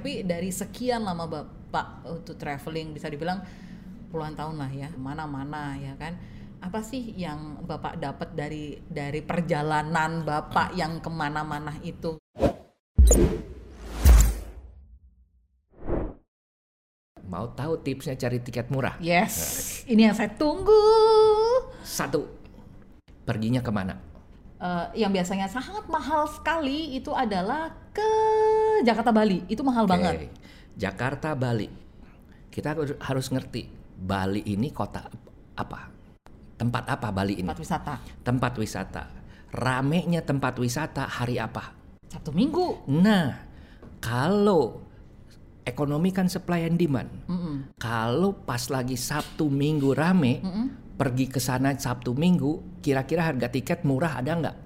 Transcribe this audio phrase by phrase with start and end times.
[0.00, 3.44] tapi dari sekian lama bapak untuk traveling bisa dibilang
[4.08, 6.16] puluhan tahun lah ya, mana-mana ya kan.
[6.56, 12.16] Apa sih yang bapak dapat dari dari perjalanan bapak yang ke mana-mana itu?
[17.28, 18.96] Mau tahu tipsnya cari tiket murah?
[19.04, 20.80] Yes, ini yang saya tunggu.
[21.84, 22.24] Satu,
[23.28, 24.00] perginya ke mana?
[24.60, 28.12] Eh, yang biasanya sangat mahal sekali itu adalah ke
[28.82, 29.38] Jakarta Bali.
[29.46, 30.14] Itu mahal Oke, banget.
[30.76, 31.68] Jakarta, Bali.
[32.50, 35.06] Kita harus- ngerti Bali ini kota
[35.54, 35.80] apa?
[36.56, 37.46] Tempat apa Bali ini?
[37.46, 37.94] Tempat wisata.
[38.20, 39.02] Tempat wisata.
[39.50, 41.74] Ramenya tempat wisata hari apa?
[42.10, 42.84] Sabtu Minggu.
[42.90, 43.38] Nah,
[44.02, 44.82] kalau
[45.62, 47.10] ekonomi kan supply and demand.
[47.30, 47.70] Mm-mm.
[47.78, 50.96] Kalau pas lagi Sabtu Minggu rame, Mm-mm.
[50.98, 54.56] pergi ke sana Sabtu Minggu, kira-kira harga tiket murah ada nggak?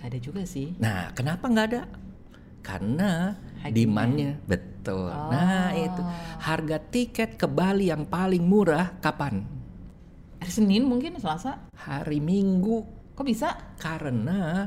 [0.00, 0.72] Gak ada juga sih.
[0.80, 1.82] Nah, kenapa nggak ada?
[2.64, 3.36] Karena.
[3.72, 5.08] Demandnya betul.
[5.08, 5.30] Oh.
[5.32, 6.02] Nah, itu
[6.44, 9.44] harga tiket ke Bali yang paling murah kapan?
[10.44, 11.72] Hari Senin mungkin Selasa.
[11.72, 13.54] Hari Minggu Kok bisa?
[13.78, 14.66] karena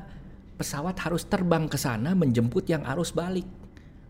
[0.56, 3.46] pesawat harus terbang ke sana menjemput yang arus balik.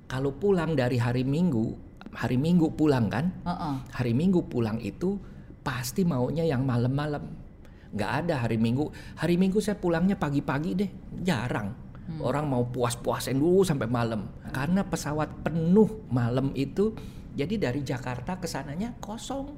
[0.08, 1.76] Kalau pulang dari hari Minggu,
[2.14, 3.34] hari Minggu pulang kan?
[3.44, 3.76] Heeh.
[3.98, 5.20] Hari Minggu pulang itu
[5.66, 7.28] pasti maunya yang malam-malam.
[7.92, 8.88] Nggak ada hari Minggu.
[9.20, 10.90] Hari Minggu saya pulangnya pagi-pagi deh,
[11.26, 11.87] jarang.
[12.24, 14.32] Orang mau puas-puasin dulu sampai malam.
[14.56, 16.96] Karena pesawat penuh malam itu,
[17.36, 19.52] jadi dari Jakarta ke sananya kosong.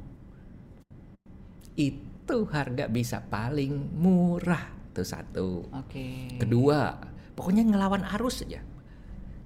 [1.77, 4.75] Itu harga bisa paling murah.
[4.89, 5.69] Itu satu.
[5.69, 6.35] Oke.
[6.41, 6.97] Kedua,
[7.37, 8.59] pokoknya ngelawan arus aja.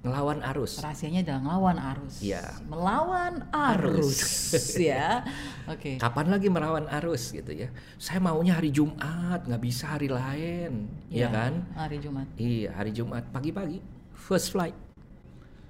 [0.04, 0.84] Ngelawan arus.
[0.84, 2.14] Rahasianya adalah ngelawan arus.
[2.20, 2.44] Iya.
[2.68, 3.34] Melawan
[3.72, 4.20] arus.
[4.92, 5.24] ya.
[5.64, 5.96] Oke.
[5.96, 7.72] Kapan lagi melawan arus gitu ya?
[7.96, 11.52] Saya maunya hari Jumat, nggak bisa hari lain, ya Iya, kan?
[11.72, 12.28] Hari Jumat.
[12.36, 13.80] Iya, hari Jumat pagi-pagi,
[14.12, 14.76] first flight.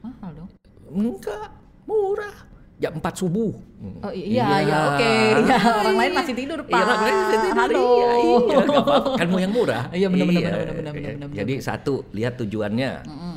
[0.03, 0.51] Mahal dong.
[0.91, 1.55] Enggak,
[1.87, 2.35] murah.
[2.83, 3.55] Jam 4 subuh.
[4.03, 5.15] Oh iya, iya, oke.
[5.47, 6.75] Ya, orang lain masih tidur, Pak.
[6.75, 7.55] Iya, orang lain masih tidur.
[7.63, 7.87] Halo.
[7.87, 8.95] Iya, iya, apa-apa.
[9.23, 9.83] Kan mau yang murah.
[9.95, 11.11] Iya, benar, benar, Iya, benar, benar, benar, iya.
[11.15, 12.93] benar, benar, Jadi satu, lihat tujuannya.
[13.07, 13.37] Mm-mm.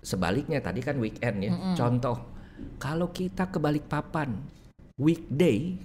[0.00, 1.52] Sebaliknya tadi kan weekend ya.
[1.76, 2.16] Contoh,
[2.80, 4.36] kalau kita ke Balikpapan
[5.00, 5.76] weekday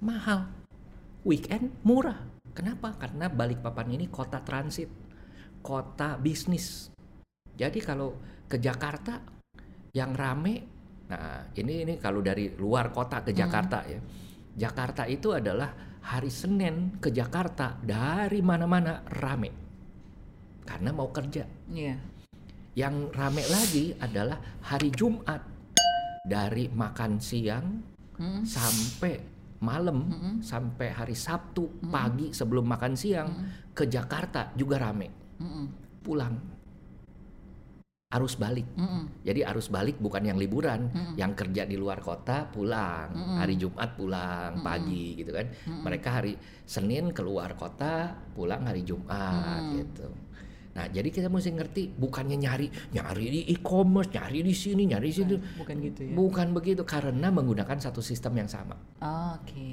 [0.00, 0.48] mahal,
[1.24, 2.18] weekend murah.
[2.52, 2.92] Kenapa?
[2.96, 4.88] Karena Balikpapan ini kota transit,
[5.64, 6.92] kota bisnis.
[7.56, 8.16] Jadi kalau
[8.48, 9.20] ke Jakarta
[9.92, 10.64] yang rame,
[11.08, 14.00] nah ini ini kalau dari luar kota ke Jakarta ya.
[14.52, 15.72] Jakarta itu adalah
[16.04, 19.48] hari Senin ke Jakarta dari mana-mana rame.
[20.64, 21.48] Karena mau kerja.
[21.72, 22.11] Iya.
[22.72, 25.44] Yang rame lagi adalah hari Jumat
[26.24, 27.66] dari makan siang
[28.12, 28.44] Mm.
[28.44, 29.14] sampai
[29.64, 30.04] malam
[30.44, 33.28] sampai hari Sabtu pagi sebelum makan siang
[33.72, 35.08] ke Jakarta juga rame.
[35.40, 35.66] Mm-mm.
[36.04, 36.34] Pulang
[38.12, 38.68] arus balik.
[38.76, 39.24] Mm-mm.
[39.24, 44.60] Jadi arus balik bukan yang liburan, yang kerja di luar kota pulang, hari Jumat pulang
[44.60, 45.48] pagi gitu kan.
[45.64, 46.36] Mereka hari
[46.68, 50.12] Senin keluar kota, pulang hari Jumat gitu.
[50.72, 52.66] Nah, jadi kita mesti ngerti bukannya nyari
[52.96, 55.36] nyari di e-commerce, nyari di sini, nyari di situ.
[55.60, 56.12] Bukan gitu ya.
[56.16, 58.80] Bukan begitu karena menggunakan satu sistem yang sama.
[59.36, 59.68] Oke.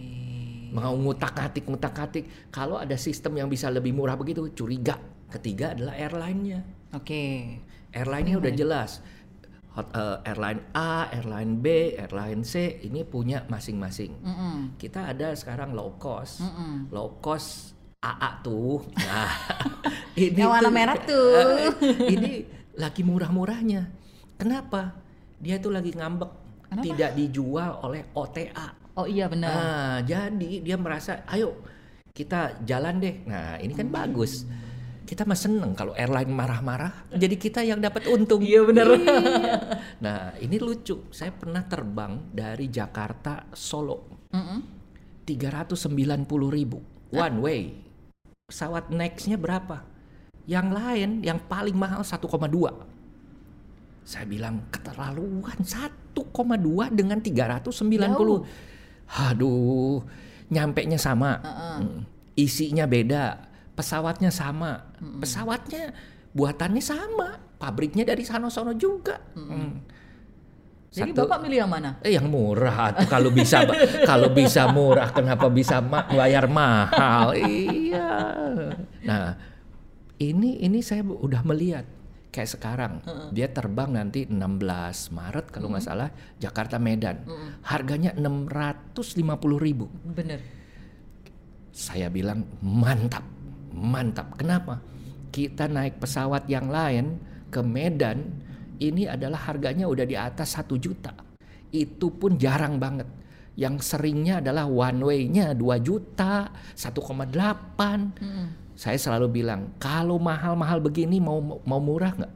[0.76, 5.00] Mau ngutak-atik ngutak-atik, kalau ada sistem yang bisa lebih murah begitu, curiga.
[5.32, 6.60] Ketiga adalah airline-nya.
[6.92, 7.58] Oke.
[7.96, 9.00] Airline-nya udah jelas.
[9.78, 14.20] Hot, eh, airline A, airline B, airline C ini punya masing-masing.
[14.20, 14.58] Mm-mm.
[14.76, 16.44] Kita ada sekarang low cost.
[16.44, 16.92] Mm-mm.
[16.92, 18.80] Low cost AA tuh.
[18.96, 19.32] Nah,
[20.16, 21.76] ini Yang warna merah tuh.
[22.08, 22.48] ini
[22.80, 23.92] lagi murah-murahnya.
[24.40, 24.96] Kenapa?
[25.36, 26.32] Dia tuh lagi ngambek.
[26.72, 26.86] Kenapa?
[26.88, 28.96] Tidak dijual oleh OTA.
[28.96, 29.52] Oh iya benar.
[29.52, 31.60] Nah, jadi dia merasa, ayo
[32.16, 33.16] kita jalan deh.
[33.28, 34.48] Nah, ini kan bagus.
[35.04, 38.46] Kita mah seneng kalau airline marah-marah, jadi kita yang dapat untung.
[38.46, 38.88] Iya, bener.
[38.94, 39.58] Iya.
[40.00, 41.10] Nah, ini lucu.
[41.10, 44.60] Saya pernah terbang dari Jakarta Solo, Mm-mm.
[45.26, 46.78] 390 ribu
[47.10, 47.89] one way.
[48.50, 49.86] Pesawat nextnya berapa?
[50.50, 52.26] Yang lain yang paling mahal 1,2.
[54.02, 56.18] Saya bilang keterlaluan 1,2
[56.90, 57.70] dengan 390.
[58.10, 58.42] Jauh.
[59.30, 60.02] Aduh,
[60.50, 61.38] nyampe nya sama.
[61.78, 62.10] Mm.
[62.34, 63.38] Isinya beda,
[63.78, 64.90] pesawatnya sama.
[64.98, 65.94] Pesawatnya
[66.34, 69.22] buatannya sama, pabriknya dari sana-sana juga.
[69.38, 69.86] Mm.
[70.90, 72.02] Jadi Satu- Bapak milih yang mana?
[72.02, 73.62] Eh yang murah tuh kalau bisa
[74.10, 77.38] kalau bisa murah kenapa bisa ma- bayar mahal?
[77.90, 78.10] Iya.
[79.06, 79.26] Nah,
[80.20, 81.86] ini ini saya udah melihat
[82.30, 82.94] kayak sekarang
[83.34, 84.38] dia terbang nanti 16
[85.10, 87.26] Maret kalau nggak salah Jakarta Medan.
[87.66, 89.90] Harganya 650.000 ribu.
[90.14, 90.40] Bener.
[91.74, 93.26] Saya bilang mantap,
[93.74, 94.38] mantap.
[94.38, 94.82] Kenapa?
[95.30, 97.18] Kita naik pesawat yang lain
[97.50, 98.46] ke Medan
[98.80, 101.12] ini adalah harganya udah di atas satu juta.
[101.70, 103.06] Itu pun jarang banget.
[103.58, 108.14] Yang seringnya adalah one way-nya 2 juta, 1,8.
[108.80, 112.34] Saya selalu bilang, kalau mahal-mahal begini mau mau murah nggak?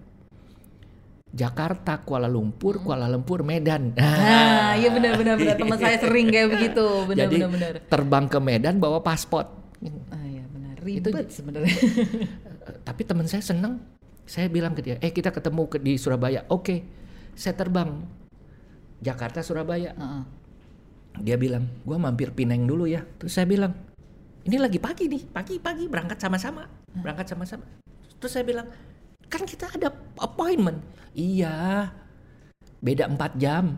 [1.33, 3.97] Jakarta, Kuala Lumpur, Kuala Lumpur, Medan.
[3.97, 7.89] Nah, iya benar-benar benar teman saya sering kayak begitu, Jadi benar-benar benar.
[7.89, 9.49] terbang ke Medan bawa paspor.
[10.13, 10.77] Ah, iya benar.
[10.85, 11.73] Itu Ribet sebenarnya.
[11.73, 13.81] Eh, Tapi teman saya seneng.
[14.29, 16.45] Saya bilang ke dia, eh kita ketemu ke, di Surabaya.
[16.53, 16.85] Oke,
[17.33, 18.05] saya terbang
[19.01, 19.91] Jakarta Surabaya.
[19.97, 20.23] Heeh.
[21.21, 23.05] Dia bilang, gua mampir Pineng dulu ya.
[23.21, 23.73] Terus saya bilang,
[24.43, 26.65] ini lagi pagi nih, pagi-pagi berangkat sama-sama,
[26.97, 27.63] berangkat sama-sama.
[28.17, 28.67] Terus saya bilang,
[29.29, 30.81] kan kita ada appointment.
[31.13, 31.89] Iya,
[32.81, 33.77] beda 4 jam.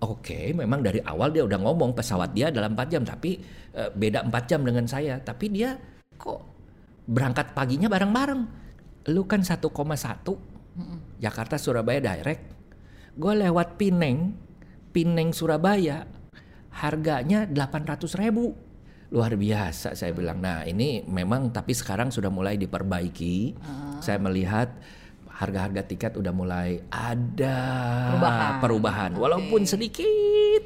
[0.00, 3.36] Oke, memang dari awal dia udah ngomong pesawat dia dalam 4 jam, tapi
[3.76, 5.20] eh, beda 4 jam dengan saya.
[5.20, 5.76] Tapi dia
[6.16, 6.40] kok
[7.04, 8.42] berangkat paginya bareng-bareng.
[9.12, 9.68] Lu kan 1,1
[11.20, 12.42] Jakarta Surabaya direct.
[13.18, 14.32] Gue lewat Pineng,
[14.90, 16.06] Pineng Surabaya,
[16.74, 18.54] harganya 800 ribu.
[19.10, 20.38] Luar biasa saya bilang.
[20.38, 23.58] Nah ini memang tapi sekarang sudah mulai diperbaiki.
[23.98, 24.70] Saya melihat
[25.26, 27.58] harga-harga tiket udah mulai ada
[28.12, 28.52] Perubahan.
[28.60, 29.10] perubahan.
[29.14, 30.62] Walaupun sedikit.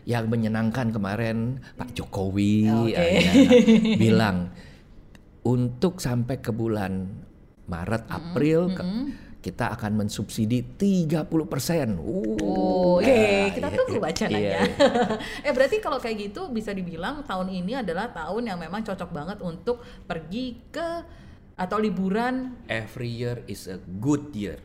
[0.00, 2.88] Yang menyenangkan kemarin Pak Jokowi Oke.
[2.90, 3.00] ya,
[4.02, 4.48] bilang
[5.44, 7.04] untuk sampai ke bulan
[7.68, 8.86] Maret April ke-
[9.40, 11.96] kita akan mensubsidi 30 persen.
[11.96, 13.20] Oh, oke,
[13.56, 14.40] kita tunggu wacananya.
[14.40, 14.60] Iya,
[15.48, 19.38] eh berarti kalau kayak gitu bisa dibilang tahun ini adalah tahun yang memang cocok banget
[19.40, 20.88] untuk pergi ke
[21.56, 22.60] atau liburan.
[22.68, 24.60] Every year is a good year.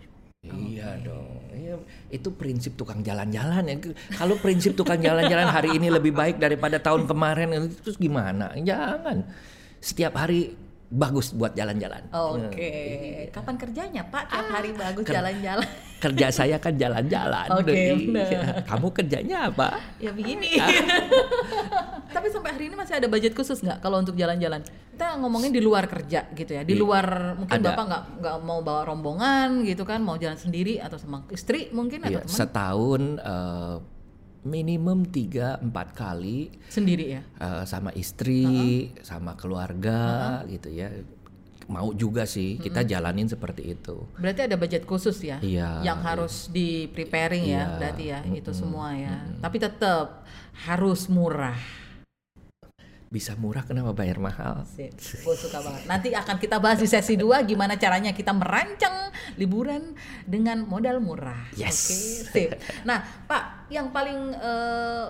[0.45, 1.41] Iya dong.
[1.55, 1.75] Iya,
[2.13, 3.75] itu prinsip tukang jalan-jalan ya.
[4.13, 8.53] Kalau prinsip tukang jalan-jalan hari ini lebih baik daripada tahun kemarin terus gimana?
[8.53, 9.25] Jangan.
[9.81, 10.53] Setiap hari
[10.87, 12.05] bagus buat jalan-jalan.
[12.09, 13.33] Oke, Iya.
[13.33, 14.23] kapan kerjanya Pak?
[14.27, 15.69] Tiap hari Ah, bagus jalan-jalan.
[15.97, 17.47] Kerja saya kan jalan-jalan.
[17.51, 17.93] Oke, Iya.
[17.97, 18.61] benar.
[18.63, 19.81] Kamu kerjanya apa?
[19.97, 20.61] ya begini.
[22.15, 24.61] Tapi sampai hari ini masih ada budget khusus nggak kalau untuk jalan-jalan?
[24.91, 26.63] Kita ngomongin di luar kerja gitu ya.
[26.63, 26.79] Di Iya.
[26.79, 27.05] luar
[27.35, 27.67] mungkin Ada.
[27.73, 31.99] bapak nggak nggak mau bawa rombongan gitu kan, mau jalan sendiri atau sama istri mungkin
[32.01, 33.75] atau Iya, teman setahun eh,
[34.45, 37.21] minimum 3 4 kali sendiri ya.
[37.35, 38.45] eh, sama istri,
[39.01, 39.99] sama keluarga
[40.45, 40.93] gitu ya.
[41.65, 44.05] Mau juga sih kita jalanin seperti itu.
[44.15, 46.05] Berarti ada budget khusus ya, Iya, yang iya.
[46.05, 49.25] harus di preparing ya, Iya, berarti ya itu semua ya.
[49.41, 50.21] Tapi tetap
[50.61, 51.57] harus murah.
[53.09, 54.65] Bisa murah kenapa bayar mahal?
[54.65, 55.85] Sip, gue suka banget.
[55.85, 59.93] Nanti akan kita bahas di sesi 2 gimana caranya kita merancang liburan
[60.25, 61.47] dengan modal murah.
[61.55, 61.85] Yes.
[61.85, 61.97] Oke,
[62.33, 62.49] sip.
[62.83, 65.05] Nah, Pak, yang paling eh,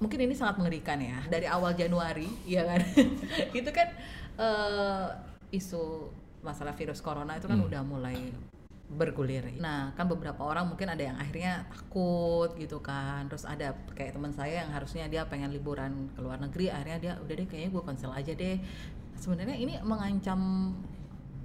[0.00, 2.80] mungkin ini sangat mengerikan ya dari awal Januari, ya kan?
[3.58, 3.88] itu kan
[4.40, 5.06] eh,
[5.52, 6.10] isu
[6.42, 8.30] masalah virus corona itu kan udah mulai
[8.88, 9.44] bergulir.
[9.60, 13.28] Nah, kan beberapa orang mungkin ada yang akhirnya takut gitu kan.
[13.28, 17.12] Terus ada kayak teman saya yang harusnya dia pengen liburan ke luar negeri, akhirnya dia
[17.20, 18.56] udah deh kayaknya gue cancel aja deh.
[19.20, 20.72] Sebenarnya ini mengancam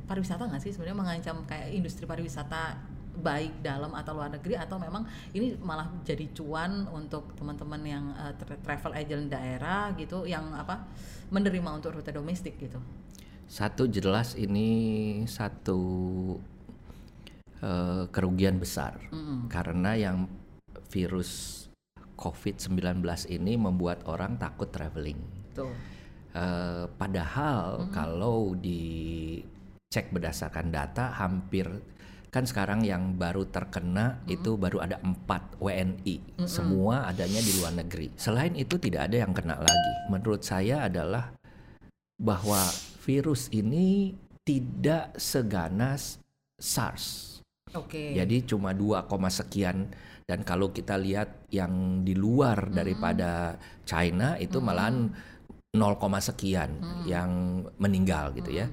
[0.08, 0.72] pariwisata nggak sih?
[0.72, 2.80] Sebenarnya mengancam kayak industri pariwisata
[3.14, 5.06] baik dalam atau luar negeri atau memang
[5.38, 8.06] ini malah jadi cuan untuk teman-teman yang
[8.42, 10.82] tra- travel agent daerah gitu yang apa
[11.30, 12.82] menerima untuk rute domestik gitu.
[13.46, 15.78] Satu jelas ini satu
[17.64, 19.00] eh, kerugian besar.
[19.48, 20.28] Karena yang
[20.92, 21.64] virus
[22.20, 23.02] COVID-19
[23.34, 25.18] ini membuat orang takut traveling.
[26.34, 31.70] Eh, padahal kalau dicek berdasarkan data hampir
[32.34, 38.10] kan sekarang yang baru terkena itu baru ada empat WNI semua adanya di luar negeri.
[38.18, 39.94] Selain itu tidak ada yang kena lagi.
[40.10, 41.38] Menurut saya adalah
[42.18, 42.58] bahwa
[43.06, 46.18] virus ini tidak seganas
[46.58, 47.33] SARS
[47.74, 48.14] Oke.
[48.14, 49.90] jadi cuma 2, koma sekian.
[50.24, 55.12] Dan kalau kita lihat yang di luar daripada China itu malahan
[55.76, 58.72] 0, koma sekian yang meninggal gitu ya.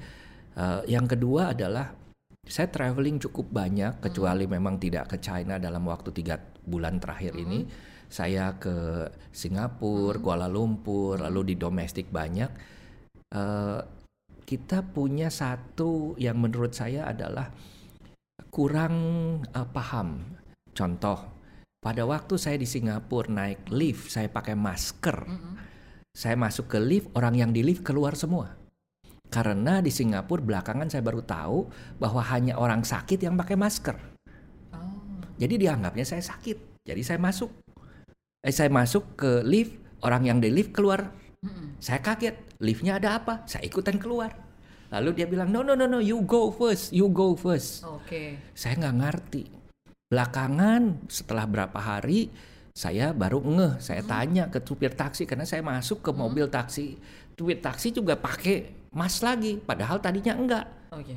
[0.54, 1.90] Eh, yang kedua adalah
[2.44, 7.66] saya traveling cukup banyak kecuali memang tidak ke China dalam waktu tiga bulan terakhir ini.
[8.10, 12.50] Saya ke Singapura, Kuala Lumpur, lalu di domestik banyak.
[13.30, 13.80] Eh,
[14.44, 17.54] kita punya satu yang menurut saya adalah
[18.48, 18.94] kurang
[19.44, 20.40] eh, paham.
[20.72, 21.18] Contoh,
[21.80, 25.28] pada waktu saya di Singapura naik lift, saya pakai masker.
[26.12, 28.52] Saya masuk ke lift, orang yang di lift keluar semua.
[29.30, 31.70] Karena di Singapura belakangan saya baru tahu
[32.02, 33.96] bahwa hanya orang sakit yang pakai masker.
[34.74, 35.22] Oh.
[35.38, 36.82] Jadi dianggapnya saya sakit.
[36.82, 37.48] Jadi saya masuk.
[38.42, 41.14] Eh saya masuk ke lift, orang yang di lift keluar.
[41.40, 41.80] Mm-mm.
[41.80, 43.46] Saya kaget, liftnya ada apa?
[43.46, 44.34] Saya ikutan keluar.
[44.90, 47.86] Lalu dia bilang, no no no no, you go first, you go first.
[47.86, 48.38] Oke.
[48.58, 49.44] Saya nggak ngerti.
[50.10, 52.26] Belakangan setelah berapa hari
[52.74, 53.78] saya baru ngeh.
[53.78, 56.98] Saya tanya ke supir taksi karena saya masuk ke mobil taksi.
[57.38, 60.66] Supir taksi juga pakai mask lagi, padahal tadinya enggak.
[60.90, 61.14] Oke.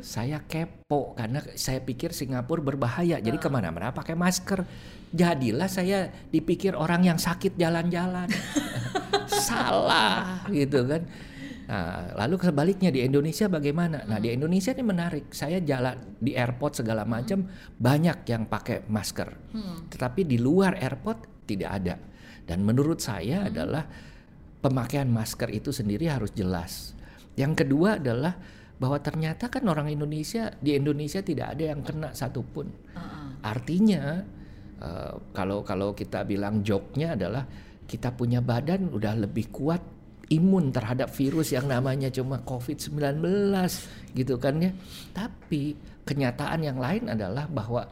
[0.00, 4.64] Saya kepo karena saya pikir Singapura berbahaya, jadi ke mana-mana pakai masker.
[5.08, 8.28] Jadilah saya dipikir orang yang sakit jalan-jalan.
[9.48, 11.04] Salah gitu kan.
[11.68, 14.08] Nah, lalu sebaliknya di Indonesia bagaimana?
[14.08, 15.36] Nah, di Indonesia ini menarik.
[15.36, 17.44] Saya jalan di airport segala macam
[17.76, 19.28] banyak yang pakai masker.
[19.92, 22.00] Tetapi di luar airport tidak ada.
[22.48, 23.84] Dan menurut saya adalah
[24.64, 26.96] pemakaian masker itu sendiri harus jelas.
[27.36, 28.32] Yang kedua adalah
[28.78, 32.72] bahwa ternyata kan orang Indonesia di Indonesia tidak ada yang kena satupun.
[33.44, 34.24] Artinya
[34.80, 37.44] eh, kalau kalau kita bilang joknya adalah
[37.84, 39.97] kita punya badan udah lebih kuat
[40.28, 43.00] imun terhadap virus yang namanya cuma COVID-19
[44.12, 44.72] gitu kan ya.
[45.16, 47.84] Tapi kenyataan yang lain adalah bahwa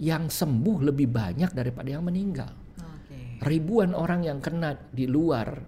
[0.00, 2.48] yang sembuh lebih banyak daripada yang meninggal
[2.80, 3.44] Oke.
[3.44, 5.60] ribuan orang yang kena di luar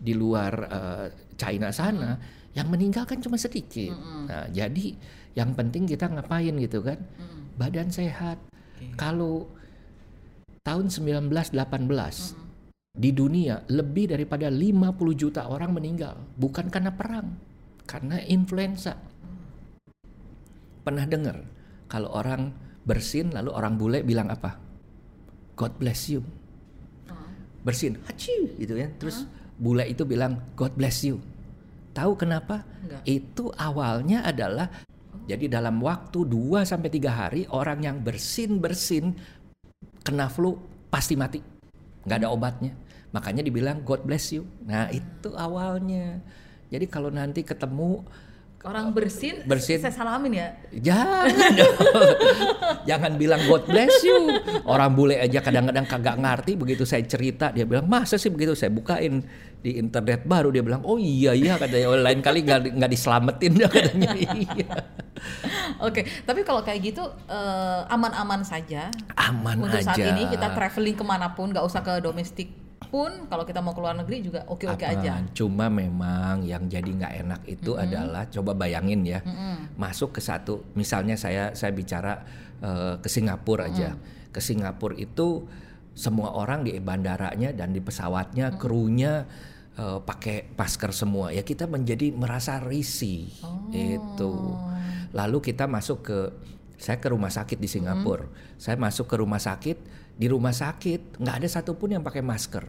[0.00, 2.16] di luar eh, China sana
[2.54, 3.90] yang meninggal kan cuma sedikit.
[4.30, 4.94] Nah, jadi
[5.34, 7.02] yang penting kita ngapain gitu kan?
[7.58, 8.38] Badan sehat.
[8.94, 9.50] Kalau
[10.62, 12.43] tahun 1918
[12.94, 16.14] di dunia lebih daripada 50 juta orang meninggal.
[16.38, 17.34] Bukan karena perang,
[17.90, 18.94] karena influenza.
[20.86, 21.42] Pernah dengar
[21.90, 22.54] kalau orang
[22.86, 24.54] bersin lalu orang bule bilang apa?
[25.58, 26.22] God bless you.
[27.66, 28.86] Bersin haci gitu ya.
[28.94, 29.26] Terus
[29.58, 31.18] bule itu bilang God bless you.
[31.94, 32.62] Tahu kenapa?
[32.82, 33.02] Enggak.
[33.06, 34.66] itu awalnya adalah
[35.24, 39.14] jadi dalam waktu 2 sampai tiga hari orang yang bersin bersin
[40.04, 40.58] kena flu
[40.92, 41.40] pasti mati.
[42.04, 42.83] Nggak ada obatnya
[43.14, 46.18] makanya dibilang God bless you nah itu awalnya
[46.66, 48.02] jadi kalau nanti ketemu
[48.64, 49.76] Orang bersin, Bersin.
[49.76, 50.48] saya salamin ya.
[50.72, 51.28] Jangan.
[52.88, 54.40] Jangan bilang God bless you.
[54.64, 58.72] Orang bule aja kadang-kadang kagak ngerti begitu saya cerita dia bilang masa sih begitu saya
[58.72, 59.20] bukain
[59.60, 63.52] di internet baru dia bilang oh iya iya katanya oh, lain kali nggak nggak diselamatin
[63.52, 64.10] dah katanya
[64.48, 64.72] iya.
[65.84, 68.88] Oke, tapi kalau kayak gitu eh, aman-aman saja.
[69.12, 69.92] Aman Untuk aja.
[69.92, 73.10] saat ini kita traveling ke mana pun, nggak usah ke domestik pun.
[73.30, 75.20] Kalau kita mau ke luar negeri juga oke-oke aja.
[75.20, 75.32] Aman.
[75.36, 79.20] Cuma memang yang jadi nggak enak itu adalah coba bayangin ya
[79.74, 82.22] masuk ke satu misalnya saya saya bicara
[82.62, 83.96] eh, ke Singapura aja.
[84.34, 85.46] Ke Singapura itu
[85.94, 89.26] semua orang di bandaranya dan di pesawatnya krunya
[89.76, 91.30] eh, pakai masker semua.
[91.30, 93.30] Ya kita menjadi merasa risih.
[93.70, 94.58] Itu.
[95.14, 96.18] Lalu kita masuk ke
[96.84, 98.28] saya ke rumah sakit di Singapura.
[98.60, 99.80] Saya masuk ke rumah sakit
[100.20, 102.60] di rumah sakit nggak ada satupun yang pakai masker.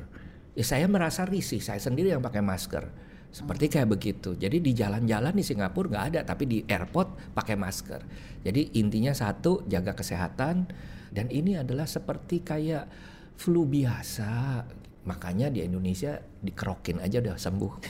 [0.56, 2.88] Ya saya merasa risih saya sendiri yang pakai masker.
[3.36, 4.32] Seperti kayak begitu.
[4.40, 8.08] Jadi di jalan-jalan di Singapura nggak ada tapi di airport pakai masker.
[8.40, 10.64] Jadi intinya satu jaga kesehatan
[11.12, 12.88] dan ini adalah seperti kayak
[13.36, 14.64] flu biasa.
[15.12, 17.74] Makanya di Indonesia dikerokin aja udah sembuh.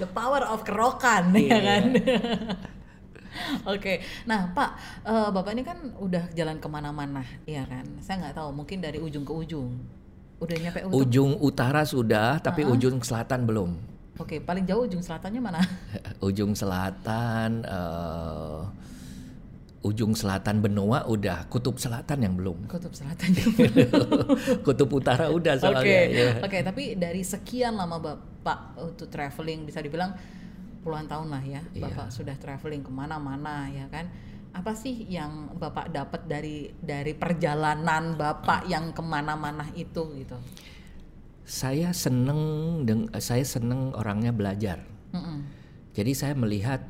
[0.00, 1.92] The power of kerokan ya kan.
[3.74, 4.70] Oke, nah Pak,
[5.06, 7.84] eh, Bapak ini kan udah jalan ke mana-mana, ya kan?
[8.00, 9.70] Saya nggak tahu, mungkin dari ujung ke ujung,
[10.42, 10.98] udah nyampe ujung.
[11.00, 13.70] ujung utara sudah tapi ujung selatan belum
[14.14, 15.58] Oke, paling jauh ujung selatannya mana?
[16.28, 18.60] ujung selatan eh,
[19.84, 23.36] ujung selatan benua udah kutub selatan yang belum Kutub Selatan.
[24.64, 26.28] kutub utara udah Oke, soalnya ya.
[26.40, 26.58] oke.
[26.64, 30.16] Tapi dari sekian lama bapak untuk traveling bisa dibilang
[30.84, 31.88] puluhan tahun lah ya, Iya.
[31.88, 34.06] bapak sudah traveling ke mana-mana ya kan.
[34.52, 40.36] Apa sih yang bapak dapat dari dari perjalanan bapak yang ke mana-mana itu gitu?
[41.44, 42.40] saya seneng
[42.88, 44.80] deng- saya seneng orangnya belajar
[45.12, 45.44] Mm-mm.
[45.92, 46.80] jadi saya melihat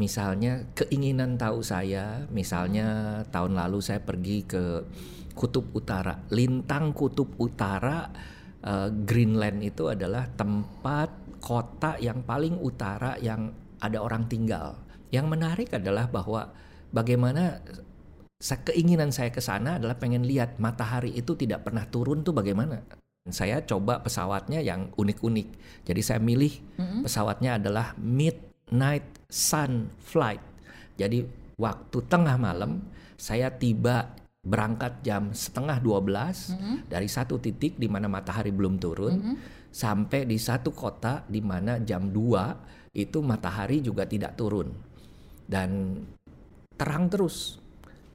[0.00, 4.64] misalnya keinginan tahu saya misalnya tahun lalu saya pergi ke
[5.36, 8.08] kutub utara lintang kutub utara
[8.64, 11.12] eh, Greenland itu adalah tempat
[11.48, 14.76] kota yang paling utara yang ada orang tinggal.
[15.08, 16.52] Yang menarik adalah bahwa
[16.92, 17.64] bagaimana
[18.68, 22.84] keinginan saya ke sana adalah pengen lihat matahari itu tidak pernah turun tuh bagaimana.
[23.32, 25.48] Saya coba pesawatnya yang unik-unik.
[25.88, 26.52] Jadi saya milih
[27.08, 30.44] pesawatnya adalah Midnight Sun Flight.
[31.00, 31.24] Jadi
[31.56, 32.84] waktu tengah malam
[33.16, 34.12] saya tiba
[34.44, 39.36] berangkat jam setengah 12 dari satu titik di mana matahari belum turun
[39.68, 44.72] sampai di satu kota di mana jam 2 itu matahari juga tidak turun.
[45.48, 46.02] Dan
[46.78, 47.58] terang terus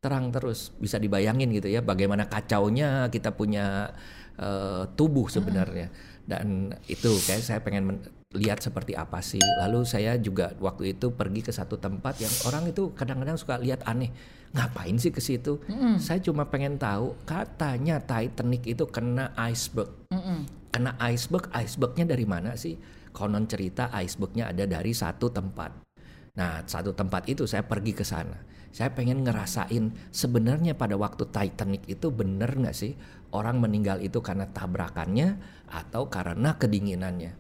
[0.04, 3.88] terang terus bisa dibayangin gitu ya bagaimana kacaunya kita punya
[4.36, 5.88] eh, tubuh sebenarnya
[6.24, 8.00] dan itu kayak saya pengen
[8.34, 9.44] lihat seperti apa sih.
[9.62, 13.86] Lalu saya juga waktu itu pergi ke satu tempat yang orang itu kadang-kadang suka lihat
[13.86, 14.10] aneh.
[14.54, 15.62] Ngapain sih ke situ?
[15.70, 15.98] Mm-mm.
[15.98, 19.90] Saya cuma pengen tahu katanya Titanic itu kena iceberg.
[20.14, 20.46] Mm-mm.
[20.74, 22.74] Kena iceberg, icebergnya dari mana sih?
[23.14, 25.86] Konon cerita icebergnya ada dari satu tempat.
[26.34, 28.42] Nah, satu tempat itu saya pergi ke sana.
[28.74, 32.98] Saya pengen ngerasain sebenarnya pada waktu Titanic itu bener nggak sih
[33.38, 35.38] orang meninggal itu karena tabrakannya
[35.70, 37.38] atau karena kedinginannya.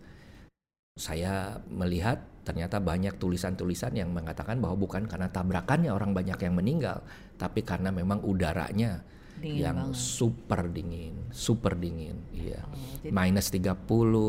[0.93, 7.01] Saya melihat ternyata banyak tulisan-tulisan yang mengatakan bahwa bukan karena tabrakannya orang banyak yang meninggal,
[7.41, 9.01] tapi karena memang udaranya
[9.43, 9.99] Dingin yang banget.
[9.99, 12.63] super dingin, super dingin, iya.
[12.63, 13.75] Oh, jadi- Minus 30,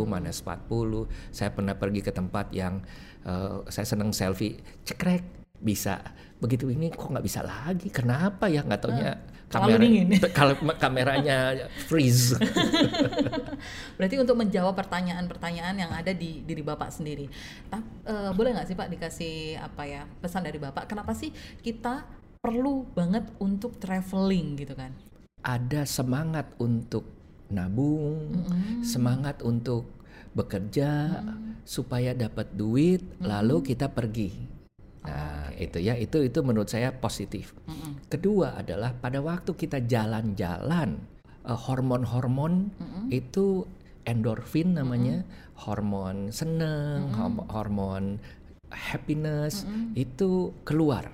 [0.04, 1.06] minus 40.
[1.30, 2.82] Saya pernah pergi ke tempat yang
[3.22, 5.22] eh, saya seneng selfie, cekrek
[5.56, 6.02] bisa.
[6.36, 7.88] Begitu ini kok nggak bisa lagi?
[7.88, 8.60] Kenapa ya?
[8.60, 9.14] Nggak taunya
[9.46, 10.06] terlalu dingin.
[10.34, 11.54] kalau kameranya
[11.88, 12.34] freeze.
[13.94, 17.30] Berarti untuk menjawab pertanyaan-pertanyaan yang ada di diri Bapak sendiri.
[17.66, 20.84] Ta- eh, boleh nggak sih Pak dikasih apa ya pesan dari Bapak?
[20.84, 21.30] Kenapa sih
[21.60, 22.04] kita
[22.44, 24.92] perlu banget untuk traveling gitu kan?
[25.40, 27.08] Ada semangat untuk
[27.48, 28.44] nabung,
[28.84, 29.88] semangat untuk
[30.36, 31.20] bekerja
[31.64, 34.28] supaya dapat duit, lalu kita pergi.
[35.04, 37.56] Nah, itu ya, itu itu menurut saya positif.
[37.68, 38.08] Mm-mm.
[38.12, 41.00] Kedua adalah pada waktu kita jalan-jalan,
[41.48, 42.72] eh, hormon-hormon
[43.08, 43.64] itu
[44.04, 45.24] endorfin namanya,
[45.64, 48.04] hormon seneng, horm- hormon
[48.72, 51.08] happiness itu keluar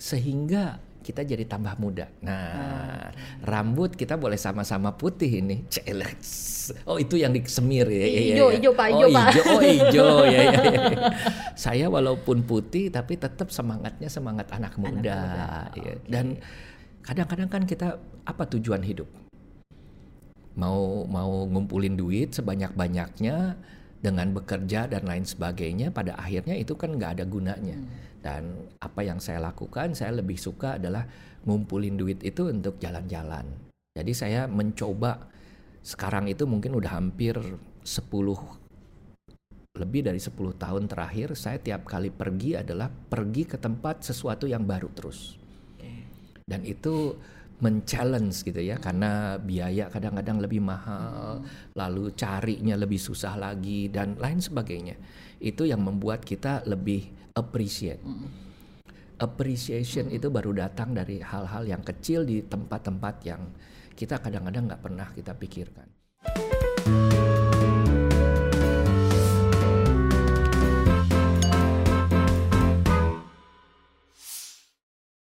[0.00, 2.12] sehingga kita jadi tambah muda.
[2.20, 3.08] Nah,
[3.44, 5.64] rambut kita boleh sama-sama putih ini.
[5.72, 6.70] Celes.
[6.84, 8.04] Oh, itu yang disemir ya.
[8.04, 8.56] ya, ya, Ijo, ya.
[8.60, 9.28] ijo, Pak, oh, ijo, Pak.
[9.32, 10.80] ijo, oh, ijo ya, ya, ya.
[11.56, 14.92] Saya walaupun putih tapi tetap semangatnya semangat anak muda.
[14.94, 15.92] muda, ya.
[16.06, 16.38] Dan
[17.00, 19.08] kadang-kadang kan kita apa tujuan hidup?
[20.54, 23.56] Mau mau ngumpulin duit sebanyak-banyaknya
[24.00, 27.76] dengan bekerja dan lain sebagainya pada akhirnya itu kan nggak ada gunanya.
[28.20, 31.04] Dan apa yang saya lakukan saya lebih suka adalah
[31.44, 33.44] ngumpulin duit itu untuk jalan-jalan.
[33.96, 35.28] Jadi saya mencoba
[35.80, 38.60] sekarang itu mungkin udah hampir 10
[39.80, 44.68] lebih dari 10 tahun terakhir saya tiap kali pergi adalah pergi ke tempat sesuatu yang
[44.68, 45.40] baru terus.
[46.44, 47.14] Dan itu
[47.60, 51.44] men-challenge gitu ya karena biaya kadang-kadang lebih mahal,
[51.76, 54.96] lalu carinya lebih susah lagi dan lain sebagainya.
[55.40, 58.00] Itu yang membuat kita lebih appreciate.
[59.20, 63.52] Appreciation itu baru datang dari hal-hal yang kecil di tempat-tempat yang
[63.92, 65.88] kita kadang-kadang nggak pernah kita pikirkan.